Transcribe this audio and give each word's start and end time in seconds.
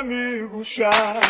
amigo 0.00 0.64
Charlie. 0.64 1.20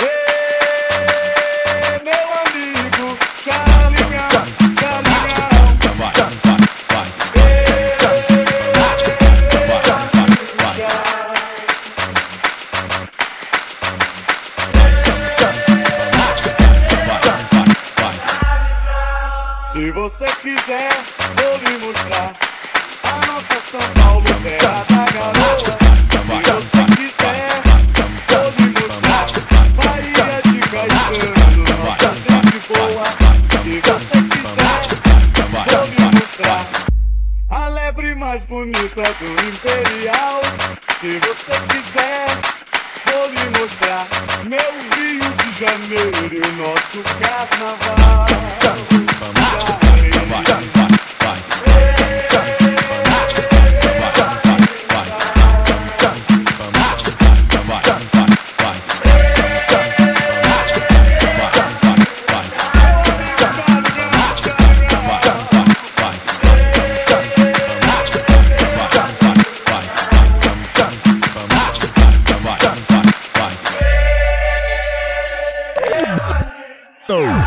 Ei, 0.00 1.98
meu 2.02 2.28
amigo 2.46 3.18
vai, 5.98 6.12
vai. 6.88 7.08
Ei, 7.36 7.96
Se 19.70 19.90
você 19.90 20.24
quiser, 20.40 20.90
vou 21.36 21.56
lhe 21.58 21.76
mostrar 21.84 22.45
a 23.06 23.26
nossa 23.26 23.58
São 23.70 23.84
Paulo, 24.02 24.24
da 24.24 24.74
garoa. 25.12 25.32
Se 26.16 26.42
você 26.42 26.82
quiser, 26.96 27.50
mostrar 28.28 29.34
Bahia 29.76 30.28
de 30.44 30.58
Caetano, 30.68 31.62
nossa 31.84 32.10
gente 32.14 32.58
boa. 32.68 33.06
Se 33.62 33.74
você 33.80 34.18
quiser, 34.28 34.80
lhe 35.86 36.04
mostrar 36.14 36.64
a 37.50 37.68
lebre 37.68 38.14
mais 38.14 38.42
bonita 38.44 39.02
do 39.20 39.28
Imperial. 39.48 40.40
Se 41.00 41.10
você 41.18 41.54
quiser, 41.68 42.26
vou 43.06 43.24
lhe 43.28 43.44
mostrar 43.58 44.06
meu 44.44 44.70
Rio 44.96 45.28
de 45.36 45.48
Janeiro 45.58 46.26
e 46.32 46.38
o 46.38 46.52
nosso 46.56 46.98
carnaval. 47.20 48.26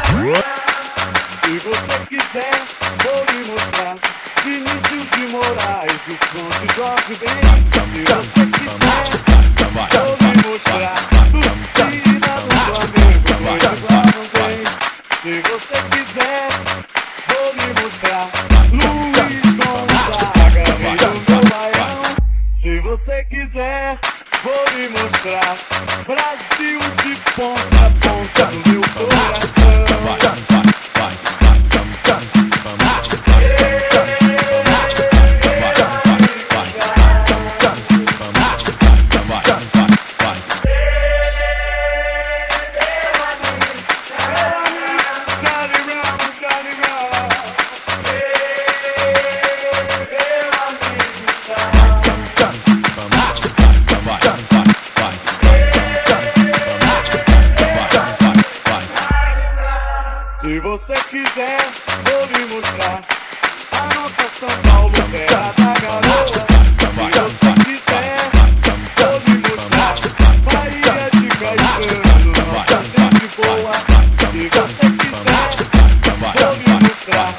Se 0.10 1.54
você 1.60 1.96
quiser, 2.10 2.58
vou 3.04 3.22
lhe 3.26 3.42
mostrar 3.46 3.96
Vinícius 4.44 5.06
de 5.12 5.24
Moraes, 5.28 6.02
o 6.08 6.16
de 6.60 6.68
Jorge 6.76 7.14
Ben. 7.20 7.42
Se 7.90 8.02
você 8.06 8.44
quiser, 8.58 9.04
vou 9.92 10.14
lhe 10.20 10.34
mostrar 10.48 10.98
Torcida 11.74 12.34
do 12.42 12.56
Flamengo, 12.74 13.38
não 14.16 14.26
tem. 14.30 14.58
Se 15.22 15.34
você 15.48 15.78
quiser, 15.92 16.48
vou 17.28 17.48
lhe 17.54 17.70
mostrar 17.82 18.26
Luiz 18.72 19.48
Gonzaga, 19.58 20.64
rei 20.80 20.96
do 20.98 21.10
meu 21.30 21.42
baião. 21.50 22.02
Se 22.56 22.74
você 22.80 23.18
quiser, 23.26 24.00
vou 24.44 24.66
lhe 24.78 24.88
mostrar 24.90 25.58
Brasil 26.06 26.80
de 27.04 27.16
ponta 27.36 27.86
a 27.86 27.90
ponta 28.08 28.46
do 28.46 28.70
meu 28.70 28.82
coração. 28.96 29.50
Charlie 30.20 31.39
você 60.70 60.94
quiser, 61.10 61.58
vou 62.06 62.26
lhe 62.28 62.54
mostrar 62.54 63.02
a 63.72 63.84
nossa 63.96 64.26
São 64.40 64.54
Paulo, 64.72 64.94
terra 65.10 65.52
da 65.58 65.74
garoa. 65.82 66.28
Se 66.28 67.10
você 67.18 67.52
quiser, 67.66 68.18
vou 68.96 69.18
lhe 69.26 69.38
mostrar 69.50 69.96
Bahia 70.46 71.10
de 71.10 71.28
Caetano, 71.40 72.32
nossa 72.54 72.78
gente 72.84 73.28
boa. 73.36 73.74
Se 74.30 74.42
você 74.48 74.86
quiser, 75.00 75.50
vou 76.36 76.54
lhe 76.54 76.70
mostrar 76.88 77.34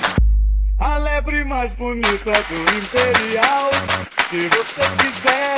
a 0.80 0.98
lebre 0.98 1.44
mais 1.44 1.72
bonita 1.74 2.32
do 2.32 2.58
Imperial. 2.78 3.70
Se 4.28 4.48
você 4.48 4.84
quiser, 4.98 5.54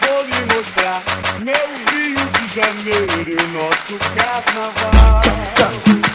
vou 0.00 0.22
lhe 0.24 0.40
mostrar 0.54 1.02
meu 1.44 1.68
Rio 1.92 2.24
de 2.30 2.44
Janeiro 2.54 3.16
e 3.28 3.34
o 3.34 3.48
nosso 3.48 3.98
carnaval. 4.16 6.05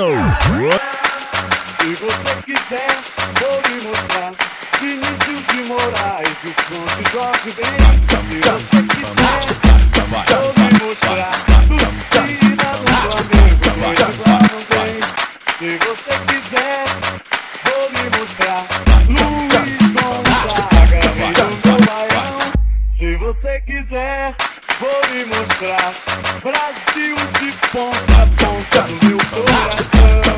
Se 0.00 0.06
você 1.96 2.32
quiser, 2.46 2.88
vou 3.38 3.60
lhe 3.68 3.76
mostrar 3.86 4.32
Vinícius 4.80 5.44
de 5.48 5.60
Moraes, 5.64 6.38
o 6.40 6.52
de 6.96 7.04
Jorge 7.12 7.52
Ben. 7.52 7.76
Se 8.08 8.40
você 8.40 8.80
quiser, 8.88 9.44
vou 10.30 10.48
lhe 10.56 10.72
mostrar 10.82 11.32
Torcida 12.08 12.70
do 12.78 12.88
Flamengo, 12.96 13.68
igual 14.08 14.40
não 14.50 14.62
tem. 14.64 14.96
Se 15.58 15.70
você 15.84 16.14
quiser, 16.28 16.80
vou 17.66 17.84
lhe 17.90 18.04
mostrar 18.18 18.62
Luiz 19.06 19.84
Gonzaga, 19.92 21.00
rei 21.18 21.32
do 21.34 21.44
meu 21.68 21.78
baião. 21.84 22.40
Se 22.90 23.16
você 23.16 23.52
quiser, 23.60 24.34
vou 24.80 25.00
lhe 25.12 25.24
mostrar 25.26 25.92
Brasil 26.42 27.14
de 27.38 27.52
ponta 27.68 28.22
a 28.22 28.26
ponta 28.26 28.82
do 28.82 29.06
meu 29.06 29.18
coração. 29.18 30.29